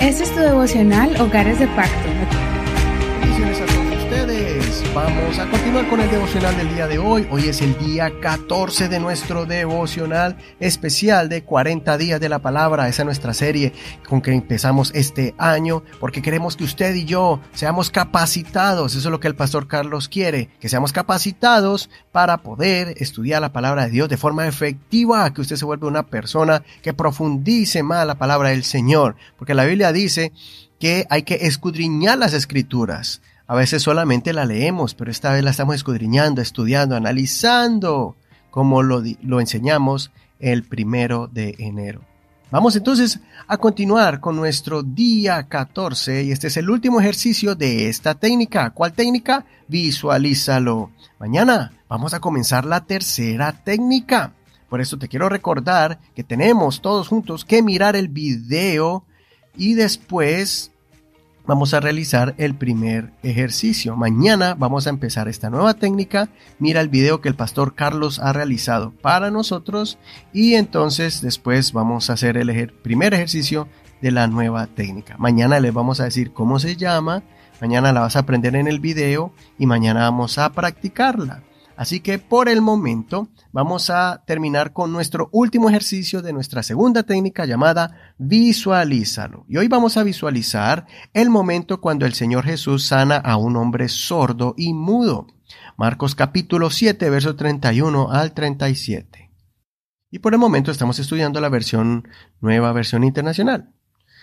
Este 0.00 0.24
es 0.24 0.34
tu 0.34 0.40
devocional 0.40 1.20
Hogares 1.20 1.58
de 1.58 1.66
Pacto. 1.68 2.08
Ustedes. 4.04 4.84
Vamos 4.94 5.38
a 5.38 5.48
continuar 5.50 5.88
con 5.88 5.98
el 5.98 6.10
devocional 6.10 6.54
del 6.58 6.74
día 6.74 6.86
de 6.86 6.98
hoy. 6.98 7.26
Hoy 7.30 7.48
es 7.48 7.62
el 7.62 7.76
día 7.78 8.12
14 8.20 8.88
de 8.88 9.00
nuestro 9.00 9.46
devocional 9.46 10.36
especial 10.60 11.30
de 11.30 11.42
40 11.42 11.96
días 11.96 12.20
de 12.20 12.28
la 12.28 12.40
palabra. 12.40 12.86
Esa 12.86 13.00
es 13.02 13.06
nuestra 13.06 13.32
serie 13.32 13.72
con 14.06 14.20
que 14.20 14.32
empezamos 14.32 14.90
este 14.94 15.34
año 15.38 15.84
porque 16.00 16.20
queremos 16.20 16.54
que 16.54 16.64
usted 16.64 16.94
y 16.94 17.06
yo 17.06 17.40
seamos 17.54 17.90
capacitados. 17.90 18.94
Eso 18.94 19.08
es 19.08 19.10
lo 19.10 19.20
que 19.20 19.28
el 19.28 19.36
pastor 19.36 19.68
Carlos 19.68 20.10
quiere, 20.10 20.50
que 20.60 20.68
seamos 20.68 20.92
capacitados 20.92 21.88
para 22.12 22.42
poder 22.42 22.94
estudiar 22.98 23.40
la 23.40 23.54
palabra 23.54 23.86
de 23.86 23.90
Dios 23.90 24.10
de 24.10 24.18
forma 24.18 24.46
efectiva, 24.46 25.32
que 25.32 25.40
usted 25.40 25.56
se 25.56 25.64
vuelva 25.64 25.88
una 25.88 26.06
persona 26.06 26.62
que 26.82 26.92
profundice 26.92 27.82
más 27.82 28.06
la 28.06 28.18
palabra 28.18 28.50
del 28.50 28.64
Señor. 28.64 29.16
Porque 29.38 29.54
la 29.54 29.64
Biblia 29.64 29.92
dice 29.92 30.32
que 30.78 31.06
hay 31.08 31.22
que 31.22 31.46
escudriñar 31.46 32.18
las 32.18 32.34
escrituras. 32.34 33.22
A 33.46 33.54
veces 33.54 33.82
solamente 33.82 34.32
la 34.32 34.46
leemos, 34.46 34.94
pero 34.94 35.10
esta 35.10 35.32
vez 35.32 35.44
la 35.44 35.50
estamos 35.50 35.74
escudriñando, 35.74 36.40
estudiando, 36.40 36.96
analizando, 36.96 38.16
como 38.50 38.82
lo, 38.82 39.02
lo 39.22 39.40
enseñamos 39.40 40.10
el 40.38 40.62
primero 40.62 41.28
de 41.30 41.54
enero. 41.58 42.00
Vamos 42.50 42.76
entonces 42.76 43.20
a 43.48 43.56
continuar 43.56 44.20
con 44.20 44.36
nuestro 44.36 44.82
día 44.82 45.42
14 45.48 46.22
y 46.22 46.32
este 46.32 46.46
es 46.46 46.56
el 46.56 46.70
último 46.70 47.00
ejercicio 47.00 47.54
de 47.54 47.88
esta 47.88 48.14
técnica. 48.14 48.70
¿Cuál 48.70 48.92
técnica? 48.92 49.44
Visualízalo. 49.66 50.90
Mañana 51.18 51.72
vamos 51.88 52.14
a 52.14 52.20
comenzar 52.20 52.64
la 52.64 52.84
tercera 52.84 53.52
técnica. 53.52 54.34
Por 54.68 54.80
eso 54.80 54.98
te 54.98 55.08
quiero 55.08 55.28
recordar 55.28 55.98
que 56.14 56.24
tenemos 56.24 56.80
todos 56.80 57.08
juntos 57.08 57.44
que 57.44 57.62
mirar 57.62 57.96
el 57.96 58.08
video 58.08 59.04
y 59.56 59.74
después 59.74 60.70
vamos 61.46 61.74
a 61.74 61.80
realizar 61.80 62.34
el 62.38 62.54
primer 62.54 63.12
ejercicio. 63.22 63.96
Mañana 63.96 64.54
vamos 64.54 64.86
a 64.86 64.90
empezar 64.90 65.28
esta 65.28 65.50
nueva 65.50 65.74
técnica. 65.74 66.28
Mira 66.58 66.80
el 66.80 66.88
video 66.88 67.20
que 67.20 67.28
el 67.28 67.34
pastor 67.34 67.74
Carlos 67.74 68.18
ha 68.18 68.32
realizado 68.32 68.92
para 68.92 69.30
nosotros 69.30 69.98
y 70.32 70.54
entonces 70.54 71.20
después 71.20 71.72
vamos 71.72 72.10
a 72.10 72.14
hacer 72.14 72.36
el 72.36 72.72
primer 72.82 73.14
ejercicio 73.14 73.68
de 74.00 74.10
la 74.10 74.26
nueva 74.26 74.66
técnica. 74.66 75.16
Mañana 75.18 75.60
les 75.60 75.72
vamos 75.72 76.00
a 76.00 76.04
decir 76.04 76.32
cómo 76.32 76.58
se 76.58 76.76
llama, 76.76 77.22
mañana 77.60 77.92
la 77.92 78.00
vas 78.00 78.16
a 78.16 78.20
aprender 78.20 78.56
en 78.56 78.68
el 78.68 78.80
video 78.80 79.32
y 79.58 79.66
mañana 79.66 80.00
vamos 80.00 80.38
a 80.38 80.52
practicarla. 80.52 81.42
Así 81.76 82.00
que 82.00 82.18
por 82.18 82.48
el 82.48 82.62
momento 82.62 83.28
vamos 83.52 83.90
a 83.90 84.22
terminar 84.26 84.72
con 84.72 84.92
nuestro 84.92 85.28
último 85.32 85.68
ejercicio 85.68 86.22
de 86.22 86.32
nuestra 86.32 86.62
segunda 86.62 87.02
técnica 87.02 87.46
llamada 87.46 88.14
visualízalo. 88.18 89.44
Y 89.48 89.56
hoy 89.56 89.66
vamos 89.66 89.96
a 89.96 90.04
visualizar 90.04 90.86
el 91.12 91.30
momento 91.30 91.80
cuando 91.80 92.06
el 92.06 92.14
Señor 92.14 92.44
Jesús 92.44 92.86
sana 92.86 93.16
a 93.16 93.36
un 93.36 93.56
hombre 93.56 93.88
sordo 93.88 94.54
y 94.56 94.72
mudo. 94.72 95.26
Marcos 95.76 96.14
capítulo 96.14 96.70
7, 96.70 97.10
verso 97.10 97.34
31 97.34 98.10
al 98.10 98.32
37. 98.32 99.32
Y 100.12 100.20
por 100.20 100.32
el 100.32 100.38
momento 100.38 100.70
estamos 100.70 101.00
estudiando 101.00 101.40
la 101.40 101.48
versión 101.48 102.06
nueva, 102.40 102.72
versión 102.72 103.02
internacional. 103.02 103.72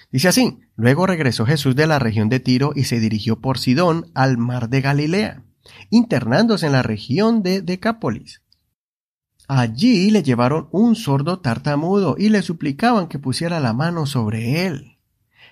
Dice 0.09 0.29
así, 0.29 0.59
luego 0.77 1.05
regresó 1.05 1.45
Jesús 1.45 1.75
de 1.75 1.87
la 1.87 1.99
región 1.99 2.29
de 2.29 2.39
Tiro 2.39 2.71
y 2.75 2.85
se 2.85 3.01
dirigió 3.01 3.41
por 3.41 3.59
Sidón 3.59 4.09
al 4.13 4.37
mar 4.37 4.69
de 4.69 4.81
Galilea 4.81 5.43
internándose 5.89 6.65
en 6.65 6.71
la 6.73 6.83
región 6.83 7.43
de 7.43 7.61
Decápolis. 7.61 8.41
Allí 9.47 10.11
le 10.11 10.23
llevaron 10.23 10.69
un 10.71 10.95
sordo 10.95 11.39
tartamudo 11.39 12.15
y 12.17 12.29
le 12.29 12.41
suplicaban 12.41 13.07
que 13.07 13.19
pusiera 13.19 13.59
la 13.59 13.73
mano 13.73 14.05
sobre 14.05 14.65
él. 14.65 14.97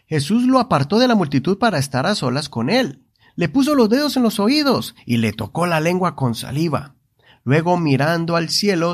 Jesús 0.05 0.43
lo 0.43 0.59
apartó 0.59 0.99
de 0.99 1.07
la 1.07 1.15
multitud 1.15 1.57
para 1.57 1.77
estar 1.77 2.05
a 2.05 2.15
solas 2.15 2.49
con 2.49 2.69
él. 2.69 3.03
Le 3.35 3.49
puso 3.49 3.75
los 3.75 3.89
dedos 3.89 4.17
en 4.17 4.23
los 4.23 4.39
oídos 4.39 4.95
y 5.05 5.17
le 5.17 5.33
tocó 5.33 5.67
la 5.67 5.81
lengua 5.81 6.15
con 6.15 6.33
saliva. 6.33 6.95
Luego, 7.43 7.77
mirando 7.77 8.36
al 8.36 8.49
cielo, 8.49 8.93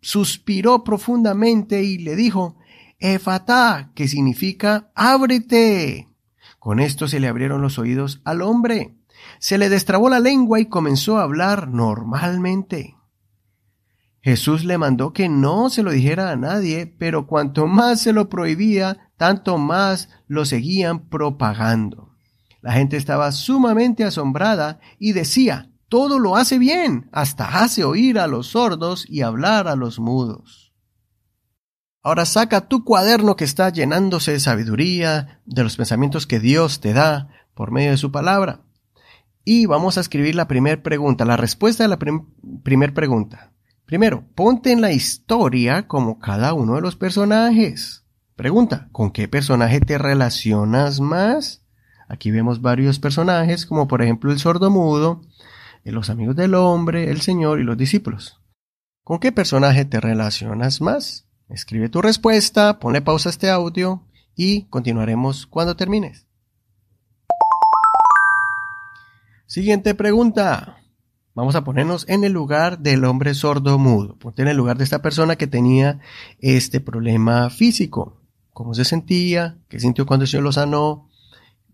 suspiró 0.00 0.84
profundamente 0.84 1.82
y 1.82 1.98
le 1.98 2.16
dijo, 2.16 2.56
Efatá, 2.98 3.92
que 3.94 4.08
significa 4.08 4.90
ábrete. 4.94 6.08
Con 6.66 6.80
esto 6.80 7.06
se 7.06 7.20
le 7.20 7.28
abrieron 7.28 7.62
los 7.62 7.78
oídos 7.78 8.20
al 8.24 8.42
hombre 8.42 8.96
se 9.38 9.56
le 9.56 9.68
destrabó 9.68 10.08
la 10.08 10.18
lengua 10.18 10.58
y 10.58 10.66
comenzó 10.66 11.16
a 11.16 11.22
hablar 11.22 11.68
normalmente. 11.68 12.96
Jesús 14.20 14.64
le 14.64 14.76
mandó 14.76 15.12
que 15.12 15.28
no 15.28 15.70
se 15.70 15.84
lo 15.84 15.92
dijera 15.92 16.32
a 16.32 16.34
nadie, 16.34 16.88
pero 16.88 17.28
cuanto 17.28 17.68
más 17.68 18.00
se 18.00 18.12
lo 18.12 18.28
prohibía, 18.28 19.12
tanto 19.16 19.58
más 19.58 20.08
lo 20.26 20.44
seguían 20.44 21.08
propagando. 21.08 22.16
La 22.62 22.72
gente 22.72 22.96
estaba 22.96 23.30
sumamente 23.30 24.02
asombrada 24.02 24.80
y 24.98 25.12
decía, 25.12 25.70
todo 25.88 26.18
lo 26.18 26.34
hace 26.34 26.58
bien, 26.58 27.08
hasta 27.12 27.62
hace 27.62 27.84
oír 27.84 28.18
a 28.18 28.26
los 28.26 28.48
sordos 28.48 29.06
y 29.08 29.22
hablar 29.22 29.68
a 29.68 29.76
los 29.76 30.00
mudos. 30.00 30.65
Ahora 32.06 32.24
saca 32.24 32.68
tu 32.68 32.84
cuaderno 32.84 33.34
que 33.34 33.42
está 33.42 33.68
llenándose 33.68 34.30
de 34.30 34.38
sabiduría, 34.38 35.40
de 35.44 35.64
los 35.64 35.76
pensamientos 35.76 36.28
que 36.28 36.38
Dios 36.38 36.78
te 36.78 36.92
da 36.92 37.30
por 37.52 37.72
medio 37.72 37.90
de 37.90 37.96
su 37.96 38.12
palabra. 38.12 38.60
Y 39.44 39.66
vamos 39.66 39.98
a 39.98 40.02
escribir 40.02 40.36
la 40.36 40.46
primera 40.46 40.80
pregunta, 40.84 41.24
la 41.24 41.36
respuesta 41.36 41.84
a 41.84 41.88
la 41.88 41.98
primera 41.98 42.94
pregunta. 42.94 43.50
Primero, 43.86 44.22
ponte 44.36 44.70
en 44.70 44.82
la 44.82 44.92
historia 44.92 45.88
como 45.88 46.20
cada 46.20 46.54
uno 46.54 46.76
de 46.76 46.80
los 46.80 46.94
personajes. 46.94 48.04
Pregunta, 48.36 48.88
¿con 48.92 49.10
qué 49.10 49.26
personaje 49.26 49.80
te 49.80 49.98
relacionas 49.98 51.00
más? 51.00 51.64
Aquí 52.08 52.30
vemos 52.30 52.62
varios 52.62 53.00
personajes, 53.00 53.66
como 53.66 53.88
por 53.88 54.00
ejemplo 54.00 54.30
el 54.30 54.38
sordo 54.38 54.70
mudo, 54.70 55.22
eh, 55.82 55.90
los 55.90 56.08
amigos 56.08 56.36
del 56.36 56.54
hombre, 56.54 57.10
el 57.10 57.20
Señor 57.20 57.58
y 57.58 57.64
los 57.64 57.76
discípulos. 57.76 58.40
¿Con 59.02 59.18
qué 59.18 59.32
personaje 59.32 59.84
te 59.84 60.00
relacionas 60.00 60.80
más? 60.80 61.25
Escribe 61.48 61.88
tu 61.88 62.02
respuesta, 62.02 62.80
ponle 62.80 63.02
pausa 63.02 63.28
a 63.28 63.30
este 63.30 63.50
audio 63.50 64.02
y 64.34 64.62
continuaremos 64.64 65.46
cuando 65.46 65.76
termines. 65.76 66.26
Siguiente 69.46 69.94
pregunta. 69.94 70.82
Vamos 71.34 71.54
a 71.54 71.62
ponernos 71.62 72.08
en 72.08 72.24
el 72.24 72.32
lugar 72.32 72.80
del 72.80 73.04
hombre 73.04 73.34
sordo 73.34 73.78
mudo. 73.78 74.16
Ponte 74.16 74.42
en 74.42 74.48
el 74.48 74.56
lugar 74.56 74.76
de 74.78 74.84
esta 74.84 75.02
persona 75.02 75.36
que 75.36 75.46
tenía 75.46 76.00
este 76.40 76.80
problema 76.80 77.48
físico. 77.50 78.16
¿Cómo 78.52 78.74
se 78.74 78.84
sentía? 78.84 79.58
¿Qué 79.68 79.78
sintió 79.78 80.06
cuando 80.06 80.26
Señor 80.26 80.44
lo 80.44 80.52
sanó? 80.52 81.06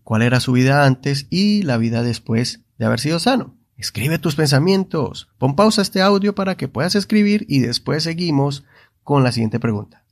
¿Cuál 0.03 0.21
era 0.21 0.39
su 0.39 0.51
vida 0.51 0.85
antes 0.85 1.27
y 1.29 1.63
la 1.63 1.77
vida 1.77 2.03
después 2.03 2.59
de 2.77 2.85
haber 2.85 2.99
sido 2.99 3.19
sano? 3.19 3.53
Escribe 3.77 4.19
tus 4.19 4.35
pensamientos. 4.35 5.29
Pon 5.39 5.55
pausa 5.55 5.81
a 5.81 5.83
este 5.83 6.01
audio 6.01 6.35
para 6.35 6.55
que 6.57 6.67
puedas 6.67 6.95
escribir 6.95 7.45
y 7.49 7.59
después 7.59 8.03
seguimos 8.03 8.65
con 9.03 9.23
la 9.23 9.31
siguiente 9.31 9.59
pregunta. 9.59 10.03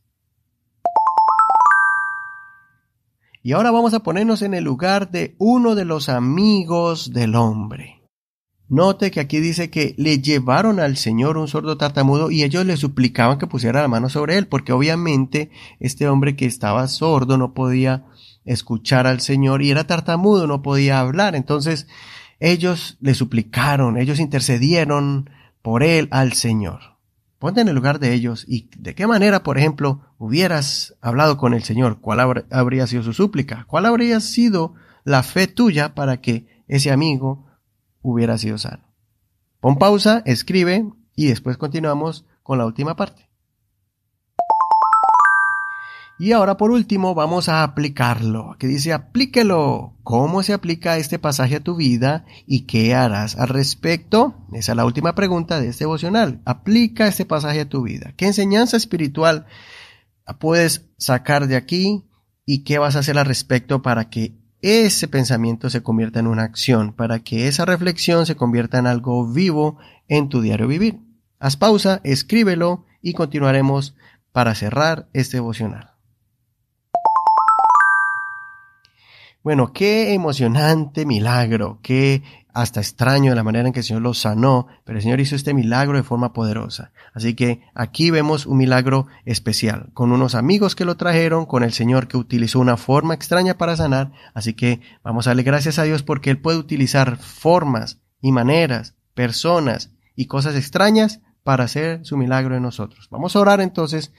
Y 3.43 3.53
ahora 3.53 3.71
vamos 3.71 3.93
a 3.93 4.01
ponernos 4.01 4.43
en 4.43 4.53
el 4.53 4.63
lugar 4.63 5.09
de 5.09 5.33
uno 5.39 5.73
de 5.73 5.85
los 5.85 6.09
amigos 6.09 7.11
del 7.11 7.35
hombre. 7.35 8.01
Note 8.69 9.11
que 9.11 9.19
aquí 9.19 9.39
dice 9.39 9.69
que 9.69 9.95
le 9.97 10.19
llevaron 10.19 10.79
al 10.79 10.95
Señor 10.95 11.37
un 11.37 11.47
sordo 11.47 11.75
tartamudo 11.75 12.31
y 12.31 12.43
ellos 12.43 12.65
le 12.65 12.77
suplicaban 12.77 13.37
que 13.37 13.47
pusiera 13.47 13.81
la 13.81 13.87
mano 13.87 14.07
sobre 14.09 14.37
él, 14.37 14.47
porque 14.47 14.71
obviamente 14.71 15.49
este 15.79 16.07
hombre 16.07 16.35
que 16.35 16.45
estaba 16.45 16.87
sordo 16.87 17.37
no 17.37 17.53
podía 17.53 18.05
escuchar 18.45 19.07
al 19.07 19.19
Señor 19.19 19.61
y 19.61 19.71
era 19.71 19.87
tartamudo, 19.87 20.47
no 20.47 20.61
podía 20.61 20.99
hablar. 20.99 21.35
Entonces 21.35 21.87
ellos 22.39 22.97
le 23.01 23.13
suplicaron, 23.13 23.97
ellos 23.97 24.19
intercedieron 24.19 25.29
por 25.61 25.83
él 25.83 26.07
al 26.11 26.33
Señor. 26.33 26.91
Ponte 27.41 27.59
en 27.59 27.67
el 27.69 27.73
lugar 27.73 27.97
de 27.97 28.13
ellos 28.13 28.45
y 28.47 28.69
de 28.77 28.93
qué 28.93 29.07
manera, 29.07 29.41
por 29.41 29.57
ejemplo, 29.57 30.01
hubieras 30.19 30.95
hablado 31.01 31.37
con 31.37 31.55
el 31.55 31.63
Señor, 31.63 31.99
cuál 31.99 32.45
habría 32.51 32.85
sido 32.85 33.01
su 33.01 33.13
súplica, 33.13 33.65
cuál 33.67 33.87
habría 33.87 34.19
sido 34.19 34.75
la 35.05 35.23
fe 35.23 35.47
tuya 35.47 35.95
para 35.95 36.21
que 36.21 36.45
ese 36.67 36.91
amigo 36.91 37.47
hubiera 38.03 38.37
sido 38.37 38.59
sano. 38.59 38.83
Pon 39.59 39.79
pausa, 39.79 40.21
escribe 40.27 40.85
y 41.15 41.29
después 41.29 41.57
continuamos 41.57 42.25
con 42.43 42.59
la 42.59 42.67
última 42.67 42.95
parte. 42.95 43.30
Y 46.21 46.33
ahora 46.33 46.55
por 46.55 46.69
último 46.69 47.15
vamos 47.15 47.49
a 47.49 47.63
aplicarlo, 47.63 48.55
que 48.59 48.67
dice 48.67 48.93
aplíquelo. 48.93 49.95
¿Cómo 50.03 50.43
se 50.43 50.53
aplica 50.53 50.97
este 50.97 51.17
pasaje 51.17 51.55
a 51.55 51.63
tu 51.63 51.75
vida 51.75 52.25
y 52.45 52.67
qué 52.67 52.93
harás 52.93 53.35
al 53.35 53.47
respecto? 53.47 54.35
Esa 54.53 54.73
es 54.73 54.75
la 54.75 54.85
última 54.85 55.15
pregunta 55.15 55.59
de 55.59 55.69
este 55.69 55.85
devocional. 55.85 56.39
Aplica 56.45 57.07
este 57.07 57.25
pasaje 57.25 57.61
a 57.61 57.69
tu 57.69 57.81
vida. 57.81 58.13
¿Qué 58.17 58.27
enseñanza 58.27 58.77
espiritual 58.77 59.47
puedes 60.37 60.91
sacar 60.99 61.47
de 61.47 61.55
aquí 61.55 62.05
y 62.45 62.65
qué 62.65 62.77
vas 62.77 62.95
a 62.95 62.99
hacer 62.99 63.17
al 63.17 63.25
respecto 63.25 63.81
para 63.81 64.11
que 64.11 64.37
ese 64.61 65.07
pensamiento 65.07 65.71
se 65.71 65.81
convierta 65.81 66.19
en 66.19 66.27
una 66.27 66.43
acción, 66.43 66.93
para 66.93 67.21
que 67.23 67.47
esa 67.47 67.65
reflexión 67.65 68.27
se 68.27 68.35
convierta 68.35 68.77
en 68.77 68.85
algo 68.85 69.27
vivo 69.27 69.79
en 70.07 70.29
tu 70.29 70.41
diario 70.41 70.67
vivir? 70.67 70.99
Haz 71.39 71.57
pausa, 71.57 71.99
escríbelo 72.03 72.85
y 73.01 73.13
continuaremos 73.13 73.95
para 74.31 74.53
cerrar 74.53 75.09
este 75.13 75.37
devocional. 75.37 75.90
Bueno, 79.43 79.73
qué 79.73 80.13
emocionante 80.13 81.05
milagro, 81.05 81.79
qué 81.81 82.21
hasta 82.53 82.79
extraño 82.79 83.31
de 83.31 83.35
la 83.35 83.43
manera 83.43 83.67
en 83.67 83.73
que 83.73 83.79
el 83.79 83.85
Señor 83.85 84.03
lo 84.03 84.13
sanó, 84.13 84.67
pero 84.83 84.97
el 84.97 85.03
Señor 85.03 85.19
hizo 85.19 85.35
este 85.35 85.53
milagro 85.53 85.97
de 85.97 86.03
forma 86.03 86.33
poderosa. 86.33 86.91
Así 87.13 87.33
que 87.33 87.61
aquí 87.73 88.11
vemos 88.11 88.45
un 88.45 88.57
milagro 88.57 89.07
especial, 89.25 89.89
con 89.93 90.11
unos 90.11 90.35
amigos 90.35 90.75
que 90.75 90.85
lo 90.85 90.95
trajeron, 90.95 91.45
con 91.45 91.63
el 91.63 91.73
Señor 91.73 92.07
que 92.07 92.17
utilizó 92.17 92.59
una 92.59 92.77
forma 92.77 93.13
extraña 93.13 93.57
para 93.57 93.75
sanar, 93.75 94.11
así 94.33 94.53
que 94.53 94.81
vamos 95.03 95.25
a 95.25 95.31
darle 95.31 95.43
gracias 95.43 95.79
a 95.79 95.83
Dios 95.83 96.03
porque 96.03 96.29
Él 96.29 96.39
puede 96.39 96.57
utilizar 96.57 97.17
formas 97.17 97.99
y 98.21 98.31
maneras, 98.31 98.95
personas 99.13 99.91
y 100.15 100.27
cosas 100.27 100.55
extrañas 100.55 101.21
para 101.43 101.63
hacer 101.63 102.05
su 102.05 102.17
milagro 102.17 102.55
en 102.55 102.63
nosotros. 102.63 103.07
Vamos 103.09 103.35
a 103.35 103.39
orar 103.39 103.61
entonces 103.61 104.13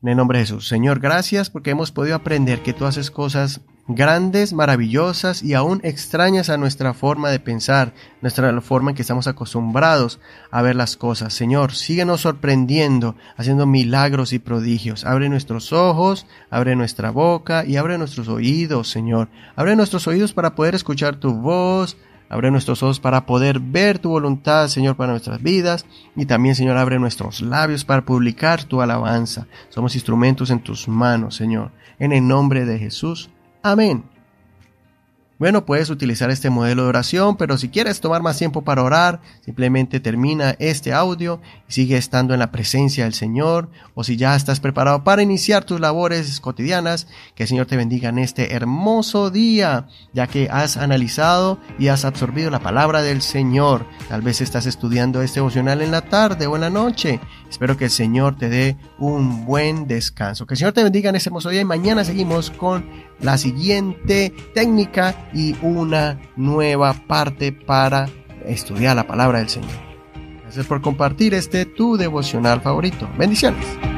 en 0.00 0.08
el 0.08 0.16
nombre 0.16 0.38
de 0.38 0.46
Jesús. 0.46 0.68
Señor, 0.68 1.00
gracias 1.00 1.50
porque 1.50 1.70
hemos 1.70 1.92
podido 1.92 2.16
aprender 2.16 2.62
que 2.62 2.72
tú 2.72 2.86
haces 2.86 3.10
cosas 3.10 3.60
grandes, 3.86 4.52
maravillosas 4.52 5.42
y 5.42 5.54
aún 5.54 5.80
extrañas 5.84 6.48
a 6.48 6.56
nuestra 6.56 6.94
forma 6.94 7.30
de 7.30 7.40
pensar, 7.40 7.92
nuestra 8.22 8.60
forma 8.60 8.90
en 8.90 8.96
que 8.96 9.02
estamos 9.02 9.26
acostumbrados 9.26 10.20
a 10.50 10.62
ver 10.62 10.76
las 10.76 10.96
cosas. 10.96 11.34
Señor, 11.34 11.72
síguenos 11.72 12.22
sorprendiendo, 12.22 13.16
haciendo 13.36 13.66
milagros 13.66 14.32
y 14.32 14.38
prodigios. 14.38 15.04
Abre 15.04 15.28
nuestros 15.28 15.72
ojos, 15.72 16.26
abre 16.50 16.76
nuestra 16.76 17.10
boca 17.10 17.64
y 17.64 17.76
abre 17.76 17.98
nuestros 17.98 18.28
oídos, 18.28 18.90
Señor. 18.90 19.28
Abre 19.56 19.76
nuestros 19.76 20.06
oídos 20.06 20.32
para 20.32 20.54
poder 20.54 20.74
escuchar 20.74 21.16
tu 21.16 21.34
voz, 21.34 21.96
Abre 22.30 22.50
nuestros 22.50 22.82
ojos 22.82 23.00
para 23.00 23.26
poder 23.26 23.60
ver 23.60 23.98
tu 23.98 24.08
voluntad, 24.08 24.66
Señor, 24.68 24.96
para 24.96 25.12
nuestras 25.12 25.42
vidas. 25.42 25.86
Y 26.16 26.26
también, 26.26 26.54
Señor, 26.54 26.76
abre 26.76 26.98
nuestros 26.98 27.42
labios 27.42 27.84
para 27.84 28.04
publicar 28.04 28.64
tu 28.64 28.80
alabanza. 28.80 29.46
Somos 29.68 29.94
instrumentos 29.94 30.50
en 30.50 30.60
tus 30.60 30.88
manos, 30.88 31.36
Señor. 31.36 31.70
En 31.98 32.12
el 32.12 32.26
nombre 32.26 32.64
de 32.64 32.78
Jesús. 32.78 33.30
Amén. 33.64 34.04
Bueno, 35.38 35.66
puedes 35.66 35.90
utilizar 35.90 36.30
este 36.30 36.48
modelo 36.48 36.84
de 36.84 36.90
oración, 36.90 37.36
pero 37.36 37.58
si 37.58 37.68
quieres 37.68 38.00
tomar 38.00 38.22
más 38.22 38.38
tiempo 38.38 38.62
para 38.62 38.84
orar, 38.84 39.20
simplemente 39.40 39.98
termina 39.98 40.54
este 40.60 40.92
audio 40.92 41.40
y 41.68 41.72
sigue 41.72 41.96
estando 41.96 42.34
en 42.34 42.40
la 42.40 42.52
presencia 42.52 43.02
del 43.02 43.14
Señor, 43.14 43.68
o 43.94 44.04
si 44.04 44.16
ya 44.16 44.36
estás 44.36 44.60
preparado 44.60 45.02
para 45.02 45.22
iniciar 45.22 45.64
tus 45.64 45.80
labores 45.80 46.38
cotidianas, 46.40 47.08
que 47.34 47.42
el 47.42 47.48
Señor 47.48 47.66
te 47.66 47.76
bendiga 47.76 48.10
en 48.10 48.18
este 48.20 48.54
hermoso 48.54 49.30
día, 49.30 49.88
ya 50.12 50.28
que 50.28 50.48
has 50.52 50.76
analizado 50.76 51.58
y 51.80 51.88
has 51.88 52.04
absorbido 52.04 52.50
la 52.50 52.60
palabra 52.60 53.02
del 53.02 53.20
Señor. 53.20 53.86
Tal 54.08 54.22
vez 54.22 54.40
estás 54.40 54.66
estudiando 54.66 55.20
este 55.20 55.40
devocional 55.40 55.82
en 55.82 55.90
la 55.90 56.02
tarde 56.02 56.46
o 56.46 56.54
en 56.54 56.60
la 56.60 56.70
noche. 56.70 57.18
Espero 57.50 57.76
que 57.76 57.86
el 57.86 57.90
Señor 57.90 58.36
te 58.38 58.48
dé 58.48 58.76
un 58.98 59.44
buen 59.46 59.88
descanso. 59.88 60.46
Que 60.46 60.54
el 60.54 60.58
Señor 60.58 60.74
te 60.74 60.84
bendiga 60.84 61.10
en 61.10 61.16
este 61.16 61.28
hermoso 61.28 61.48
día 61.48 61.60
y 61.60 61.64
mañana 61.64 62.04
seguimos 62.04 62.50
con 62.50 62.88
la 63.20 63.38
siguiente 63.38 64.32
técnica 64.54 65.30
y 65.32 65.56
una 65.62 66.20
nueva 66.36 66.94
parte 67.06 67.52
para 67.52 68.08
estudiar 68.46 68.96
la 68.96 69.06
palabra 69.06 69.38
del 69.38 69.48
Señor. 69.48 69.70
Gracias 70.42 70.66
por 70.66 70.80
compartir 70.80 71.34
este 71.34 71.64
tu 71.64 71.96
devocional 71.96 72.60
favorito. 72.60 73.08
Bendiciones. 73.18 73.93